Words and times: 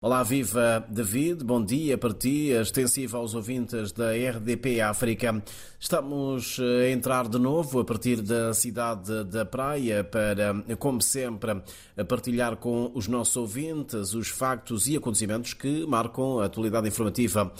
Olá, 0.00 0.22
viva 0.22 0.86
David, 0.88 1.42
bom 1.42 1.60
dia 1.60 1.98
para 1.98 2.14
ti, 2.14 2.50
extensiva 2.50 3.18
aos 3.18 3.34
ouvintes 3.34 3.90
da 3.90 4.12
RDP 4.12 4.80
África. 4.80 5.42
Estamos 5.76 6.56
eh, 6.60 6.84
a 6.84 6.90
entrar 6.90 7.28
de 7.28 7.36
novo 7.36 7.80
a 7.80 7.84
partir 7.84 8.22
da 8.22 8.54
cidade 8.54 9.24
da 9.24 9.44
Praia 9.44 10.04
para, 10.04 10.54
como 10.78 11.02
sempre, 11.02 11.60
partilhar 12.06 12.58
com 12.58 12.92
os 12.94 13.08
nossos 13.08 13.36
ouvintes 13.36 14.14
os 14.14 14.28
factos 14.28 14.86
e 14.86 14.96
acontecimentos 14.96 15.52
que 15.52 15.84
marcam 15.84 16.38
a 16.38 16.44
atualidade 16.44 16.86
informativa 16.86 17.52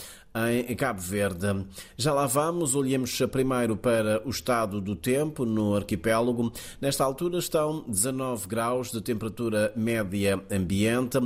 em 0.47 0.75
Cabo 0.75 1.01
Verde. 1.01 1.65
Já 1.97 2.13
lá 2.13 2.25
vamos, 2.25 2.75
olhemos 2.75 3.19
primeiro 3.31 3.75
para 3.75 4.21
o 4.25 4.29
estado 4.29 4.79
do 4.79 4.95
tempo 4.95 5.45
no 5.45 5.75
arquipélago. 5.75 6.51
Nesta 6.79 7.03
altura 7.03 7.39
estão 7.39 7.83
19 7.87 8.47
graus 8.47 8.91
de 8.91 9.01
temperatura 9.01 9.73
média 9.75 10.41
ambiente. 10.49 11.19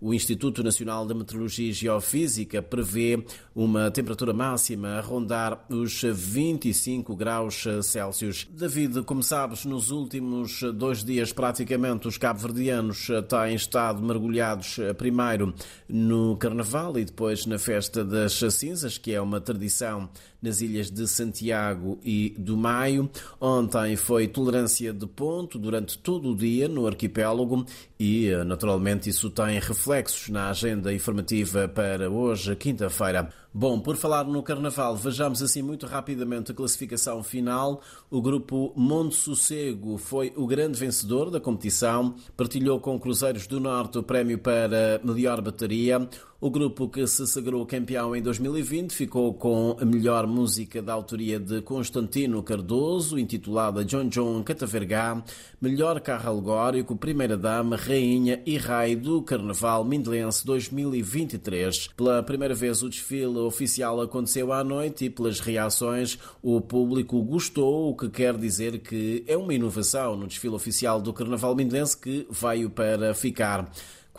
O 0.00 0.14
Instituto 0.14 0.62
Nacional 0.62 1.06
de 1.06 1.12
Meteorologia 1.12 1.68
e 1.68 1.74
Geofísica 1.74 2.62
prevê 2.62 3.22
uma 3.54 3.90
temperatura 3.90 4.32
máxima 4.32 4.96
a 4.96 5.00
rondar 5.02 5.66
os 5.68 6.00
25 6.02 7.14
graus 7.14 7.64
Celsius. 7.82 8.48
David, 8.50 9.02
como 9.02 9.22
sabes, 9.22 9.66
nos 9.66 9.90
últimos 9.90 10.62
dois 10.74 11.04
dias 11.04 11.34
praticamente 11.34 12.08
os 12.08 12.16
cabo-verdianos 12.16 13.08
têm 13.28 13.54
estado 13.54 14.00
mergulhados 14.02 14.78
primeiro 14.96 15.52
no 15.86 16.34
Carnaval 16.38 16.98
e 16.98 17.04
depois 17.04 17.44
na 17.44 17.58
festa 17.58 18.02
das 18.02 18.38
cinzas, 18.60 18.96
que 18.96 19.12
é 19.12 19.20
uma 19.20 19.40
tradição 19.40 20.08
nas 20.40 20.60
ilhas 20.60 20.90
de 20.90 21.06
Santiago 21.08 21.98
e 22.04 22.34
do 22.38 22.56
Maio. 22.56 23.10
Ontem 23.40 23.96
foi 23.96 24.28
tolerância 24.28 24.92
de 24.92 25.06
ponto 25.06 25.58
durante 25.58 25.98
todo 25.98 26.30
o 26.30 26.36
dia 26.36 26.68
no 26.68 26.86
arquipélago 26.86 27.64
e, 27.98 28.30
naturalmente, 28.46 29.10
isso 29.10 29.30
tem 29.30 29.58
reflexos 29.58 30.28
na 30.28 30.50
agenda 30.50 30.92
informativa 30.92 31.68
para 31.68 32.08
hoje, 32.10 32.54
quinta-feira. 32.56 33.28
Bom, 33.52 33.80
por 33.80 33.96
falar 33.96 34.22
no 34.22 34.44
Carnaval, 34.44 34.94
vejamos 34.94 35.42
assim 35.42 35.60
muito 35.60 35.84
rapidamente 35.84 36.52
a 36.52 36.54
classificação 36.54 37.20
final. 37.20 37.82
O 38.08 38.22
grupo 38.22 38.72
Monte 38.76 39.16
Sossego 39.16 39.98
foi 39.98 40.32
o 40.36 40.46
grande 40.46 40.78
vencedor 40.78 41.32
da 41.32 41.40
competição, 41.40 42.14
partilhou 42.36 42.78
com 42.78 42.98
Cruzeiros 42.98 43.48
do 43.48 43.58
Norte 43.58 43.98
o 43.98 44.04
prémio 44.04 44.38
para 44.38 45.00
melhor 45.02 45.40
bateria. 45.40 46.08
O 46.42 46.48
grupo 46.48 46.88
que 46.88 47.06
se 47.06 47.26
sagrou 47.26 47.66
campeão 47.66 48.16
em 48.16 48.22
2020 48.22 48.94
ficou 48.94 49.34
com 49.34 49.76
a 49.78 49.84
melhor 49.84 50.26
música 50.26 50.80
da 50.80 50.94
autoria 50.94 51.38
de 51.38 51.60
Constantino 51.60 52.42
Cardoso, 52.42 53.18
intitulada 53.18 53.84
John 53.84 54.08
John 54.08 54.42
Catavergá, 54.42 55.22
melhor 55.60 56.00
carro 56.00 56.30
alegórico, 56.30 56.96
Primeira 56.96 57.36
Dama, 57.36 57.76
Rainha 57.76 58.40
e 58.46 58.56
Rei 58.56 58.96
do 58.96 59.20
Carnaval 59.20 59.84
Mindelense 59.84 60.46
2023. 60.46 61.88
Pela 61.88 62.22
primeira 62.22 62.54
vez 62.54 62.82
o 62.82 62.88
desfile 62.88 63.39
oficial 63.46 64.00
aconteceu 64.00 64.52
à 64.52 64.62
noite 64.62 65.06
e 65.06 65.10
pelas 65.10 65.40
reações 65.40 66.18
o 66.42 66.60
público 66.60 67.22
gostou, 67.22 67.90
o 67.90 67.96
que 67.96 68.08
quer 68.08 68.36
dizer 68.36 68.78
que 68.80 69.24
é 69.26 69.36
uma 69.36 69.54
inovação 69.54 70.16
no 70.16 70.26
desfile 70.26 70.54
oficial 70.54 71.00
do 71.00 71.12
Carnaval 71.12 71.54
Mindelense 71.54 71.96
que 71.96 72.26
veio 72.30 72.70
para 72.70 73.14
ficar. 73.14 73.70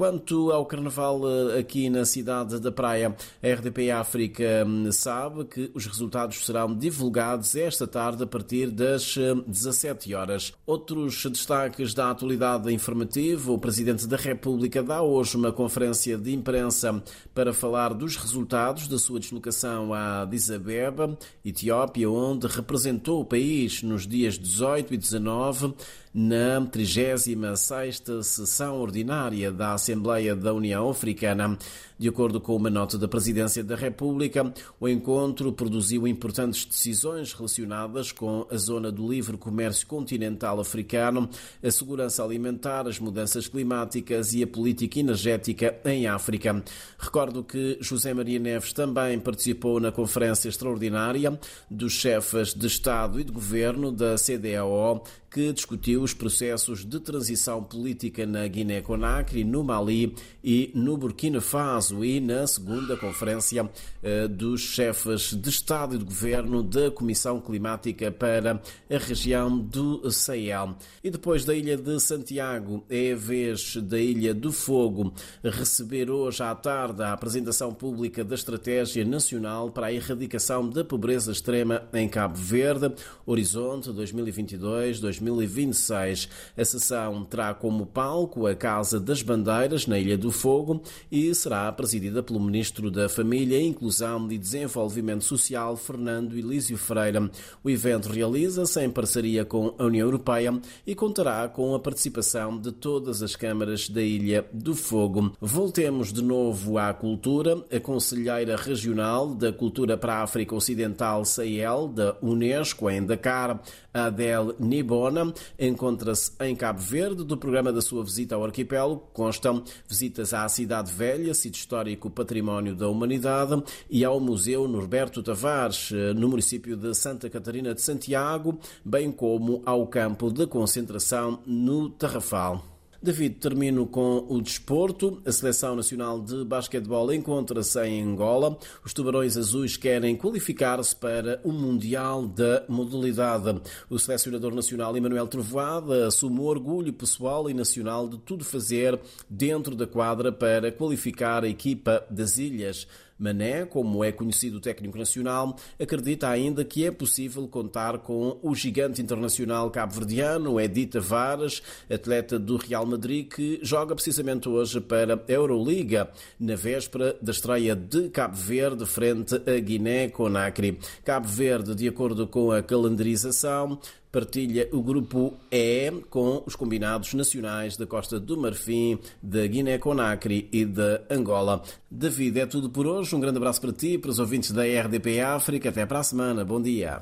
Quanto 0.02 0.52
ao 0.52 0.66
carnaval 0.66 1.22
eh, 1.30 1.60
aqui 1.60 1.88
na 1.88 2.06
cidade 2.06 2.60
da 2.60 2.72
Praia, 2.72 3.16
a 3.40 3.48
RDP 3.48 3.92
África 3.92 4.66
hum, 4.66 4.92
sabe 4.92 5.46
que 5.46 5.70
os 5.76 5.86
resultados 5.86 6.44
serão 6.44 6.76
divulgados 6.76 7.56
esta 7.56 7.86
tarde 7.86 8.24
a 8.24 8.26
partir 8.26 8.72
das 8.72 9.16
17 9.46 10.12
hum, 10.12 10.18
horas. 10.18 10.54
Outros 10.66 11.24
destaques 11.28 11.94
da 11.94 12.10
atualidade 12.10 12.74
informativa: 12.74 13.52
o 13.52 13.60
Presidente 13.60 14.08
da 14.08 14.18
República 14.18 14.82
dá 14.82 15.04
hoje 15.04 15.38
uma 15.38 15.52
conferência 15.52 16.18
de 16.18 16.34
imprensa 16.34 17.04
para 17.32 17.54
falar 17.54 17.94
dos 17.94 18.16
resultados 18.18 18.88
da 18.88 18.98
sua 18.98 19.20
deslocação 19.20 19.94
a 19.94 20.24
Addis 20.24 20.50
Abeba, 20.50 21.16
Etiópia, 21.46 22.10
onde 22.10 22.48
representou 22.48 23.22
o 23.22 23.26
país 23.26 23.84
nos 23.84 24.08
dias 24.08 24.40
18 24.40 24.96
e 24.96 24.98
19 24.98 25.76
na 26.14 26.60
36ª 26.62 28.22
sessão 28.22 28.82
ordinária 28.82 29.52
da 29.52 29.74
Assembleia 29.92 30.34
da 30.36 30.54
União 30.54 30.90
Africana. 30.90 31.58
De 32.00 32.08
acordo 32.08 32.42
com 32.42 32.56
uma 32.56 32.70
nota 32.70 32.98
da 32.98 33.08
Presidência 33.08 33.64
da 33.64 33.76
República, 33.76 34.52
o 34.80 34.88
encontro 34.88 35.52
produziu 35.52 36.08
importantes 36.08 36.66
decisões 36.66 37.32
relacionadas 37.32 38.12
com 38.12 38.48
a 38.50 38.58
zona 38.58 38.92
do 38.92 39.08
livre 39.08 39.38
comércio 39.38 39.86
continental 39.86 40.60
africano, 40.60 41.30
a 41.62 41.70
segurança 41.70 42.24
alimentar, 42.24 42.88
as 42.88 43.00
mudanças 43.00 43.48
climáticas 43.48 44.34
e 44.34 44.42
a 44.42 44.48
política 44.48 45.00
energética 45.00 45.80
em 45.86 46.08
África. 46.08 46.64
Recordo 46.98 47.44
que 47.44 47.78
José 47.82 48.14
Maria 48.14 48.40
Neves 48.40 48.74
também 48.74 49.20
participou 49.20 49.80
na 49.80 49.92
conferência 49.92 50.50
extraordinária 50.50 51.40
dos 51.70 51.94
chefes 51.94 52.56
de 52.56 52.66
Estado 52.66 53.20
e 53.20 53.24
de 53.24 53.32
Governo 53.32 53.92
da 53.92 54.16
CDAO, 54.16 55.04
que 55.30 55.54
discutiu 55.54 56.02
os 56.02 56.14
processos 56.14 56.84
de 56.84 57.00
transição 57.00 57.64
política 57.64 58.26
na 58.26 58.46
Guiné-Conakry, 58.48 59.46
no 59.46 59.64
Mali 59.72 60.14
e 60.44 60.70
no 60.76 60.98
Burkina 60.98 61.40
Faso 61.40 62.04
e 62.04 62.20
na 62.20 62.46
segunda 62.46 62.98
conferência 62.98 63.70
eh, 64.04 64.28
dos 64.28 64.60
chefes 64.60 65.34
de 65.34 65.50
Estado 65.50 65.96
e 65.96 65.98
de 65.98 66.04
Governo 66.04 66.62
da 66.62 66.92
Comissão 66.92 67.40
Climática 67.40 68.12
para 68.12 68.62
a 68.90 68.98
região 68.98 69.58
do 69.58 70.12
Sahel. 70.12 70.76
E 71.02 71.10
depois 71.10 71.46
da 71.46 71.56
Ilha 71.56 71.78
de 71.78 71.98
Santiago, 72.02 72.84
é 72.90 73.14
a 73.14 73.16
vez 73.16 73.78
da 73.78 73.98
Ilha 73.98 74.34
do 74.34 74.52
Fogo 74.52 75.14
receber 75.44 76.10
hoje 76.10 76.44
à 76.44 76.54
tarde 76.54 77.02
a 77.02 77.14
apresentação 77.14 77.74
pública 77.74 78.26
da 78.26 78.36
Estratégia 78.36 79.06
Nacional 79.06 79.72
para 79.72 79.88
a 79.88 79.94
Erradicação 79.94 80.70
da 80.70 80.84
Pobreza 80.84 81.32
Extrema 81.32 81.84
em 81.94 82.10
Cabo 82.10 82.36
Verde, 82.36 82.92
Horizonte 83.26 83.90
2022-2026. 83.92 86.28
A 86.58 86.66
sessão 86.66 87.24
terá 87.24 87.54
como 87.54 87.86
palco 87.86 88.48
a 88.48 88.56
Casa 88.56 89.00
das 89.00 89.22
Bandeiras, 89.22 89.61
na 89.88 90.00
Ilha 90.00 90.18
do 90.18 90.32
Fogo, 90.32 90.82
e 91.12 91.34
será 91.36 91.72
presidida 91.72 92.24
pelo 92.24 92.40
Ministro 92.40 92.90
da 92.90 93.08
Família, 93.08 93.62
Inclusão 93.62 94.32
e 94.32 94.38
Desenvolvimento 94.38 95.24
Social, 95.24 95.78
Fernando 95.78 96.38
Elísio 96.38 96.78
Freira. 96.78 97.30
O 97.64 97.70
evento 97.70 98.10
realiza-se 98.10 98.84
em 98.84 98.90
parceria 98.90 99.46
com 99.46 99.76
a 99.78 99.86
União 99.86 100.08
Europeia 100.08 100.60
e 100.86 100.96
contará 100.96 101.48
com 101.48 101.76
a 101.76 101.80
participação 101.80 102.58
de 102.58 102.72
todas 102.72 103.22
as 103.22 103.36
câmaras 103.36 103.88
da 103.88 104.02
Ilha 104.02 104.46
do 104.52 104.74
Fogo. 104.74 105.32
Voltemos 105.40 106.12
de 106.12 106.24
novo 106.24 106.78
à 106.78 106.94
cultura. 106.94 107.64
A 107.72 107.80
Conselheira 107.80 108.56
Regional 108.56 109.36
da 109.36 109.54
Cultura 109.54 109.98
para 109.98 110.16
a 110.16 110.24
África 110.24 110.56
Ocidental, 110.56 111.24
Sahel, 111.24 111.88
da 111.88 112.18
Unesco, 112.22 112.90
em 112.90 113.06
Dakar, 113.06 113.62
Adele 113.94 114.56
Nibona, 114.60 115.34
encontra-se 115.60 116.32
em 116.40 116.56
Cabo 116.56 116.80
Verde. 116.80 117.24
Do 117.24 117.38
programa 117.38 117.72
da 117.72 117.82
sua 117.82 118.04
visita 118.04 118.36
ao 118.36 118.44
arquipélago 118.44 119.04
constam 119.52 119.64
visitas 119.88 120.34
à 120.34 120.48
Cidade 120.48 120.92
Velha, 120.92 121.34
sítio 121.34 121.60
histórico 121.60 122.10
Património 122.10 122.76
da 122.76 122.88
Humanidade, 122.88 123.62
e 123.90 124.06
ao 124.06 124.20
Museu 124.20 124.68
Norberto 124.68 125.22
Tavares, 125.22 125.92
eh, 125.92 126.14
no 126.14 126.30
município 126.30 126.78
de 126.78 126.94
Santa 126.96 127.30
Catarina 127.30 127.74
de 127.74 127.82
Santiago, 127.82 128.58
bem 128.86 129.12
como 129.12 129.62
ao 129.66 129.86
campo 129.88 130.32
de 130.32 130.48
concentração 130.48 131.42
no 131.46 131.90
Tarrafal. 131.90 132.71
David, 133.04 133.38
termino 133.40 133.88
com 133.88 134.28
o 134.30 134.40
desporto. 134.40 135.24
A 135.26 135.32
Seleção 135.32 135.76
Nacional 135.76 136.22
de 136.22 136.46
Basquetebol 136.46 137.12
encontra-se 137.12 137.84
em 137.84 138.04
Angola. 138.04 138.56
Os 138.86 138.94
Tubarões 138.94 139.36
Azuis 139.36 139.76
querem 139.76 140.16
qualificar-se 140.16 140.96
para 140.96 141.42
o 141.44 141.52
Mundial 141.52 142.28
da 142.28 142.64
modalidade. 142.70 143.60
O 143.90 143.98
selecionador 143.98 144.54
nacional 144.54 144.96
Emanuel 144.96 145.26
Trovoada 145.26 146.06
assume 146.06 146.42
o 146.42 146.44
orgulho 146.44 146.94
pessoal 146.94 147.50
e 147.50 147.56
nacional 147.56 148.08
de 148.08 148.20
tudo 148.20 148.46
fazer 148.46 149.00
dentro 149.28 149.76
da 149.76 149.88
quadra 149.88 150.32
para 150.32 150.72
qualificar 150.72 151.44
a 151.44 151.50
equipa 151.50 152.06
das 152.08 152.38
Ilhas. 152.38 152.88
Mané, 153.22 153.66
como 153.66 154.04
é 154.04 154.12
conhecido 154.12 154.58
o 154.58 154.60
técnico 154.60 154.98
nacional, 154.98 155.56
acredita 155.80 156.28
ainda 156.28 156.66
que 156.66 156.86
é 156.86 156.92
possível 156.92 157.48
contar 157.48 158.00
com 158.00 158.40
o 158.42 158.56
gigante 158.56 159.00
internacional 159.00 159.70
cabo-verdiano, 159.70 160.60
Edith 160.60 160.92
Tavares, 160.94 161.62
atleta 161.88 162.40
do 162.40 162.58
Real 162.58 162.86
Madrid, 162.86 163.28
que 163.28 163.60
joga 163.62 163.94
precisamente 163.94 164.50
hoje 164.50 164.82
para 164.82 165.14
a 165.14 165.32
Euroliga, 165.32 166.10
na 166.40 166.56
véspera 166.56 167.16
da 167.22 167.32
estreia 167.32 167.76
de 167.76 168.10
Cabo 168.10 168.36
Verde 168.36 168.86
frente 168.88 169.36
a 169.36 169.60
Guiné-Conakry. 169.60 170.80
Cabo 171.06 171.28
Verde, 171.28 171.76
de 171.76 171.88
acordo 171.88 172.28
com 172.28 172.52
a 172.52 172.64
calendarização, 172.64 173.80
partilha 174.12 174.68
o 174.72 174.82
grupo 174.82 175.34
E 175.52 175.92
com 176.10 176.44
os 176.46 176.56
combinados 176.56 177.14
nacionais 177.14 177.78
da 177.78 177.86
Costa 177.86 178.20
do 178.20 178.38
Marfim, 178.38 179.00
da 179.22 179.46
Guiné-Conakry 179.48 180.50
e 180.52 180.66
da 180.66 181.02
Angola. 181.10 181.64
David, 181.90 182.40
é 182.40 182.46
tudo 182.46 182.70
por 182.70 182.86
hoje. 182.86 183.16
Um 183.16 183.20
grande 183.20 183.38
abraço 183.38 183.62
para 183.62 183.72
ti, 183.72 183.98
para 183.98 184.12
os 184.12 184.20
ouvintes 184.20 184.52
da 184.52 184.64
RDP 184.64 185.22
África. 185.22 185.70
Até 185.70 185.86
para 185.86 186.00
a 186.00 186.04
semana. 186.04 186.44
Bom 186.44 186.62
dia. 186.62 186.90